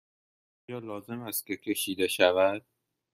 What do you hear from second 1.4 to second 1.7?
که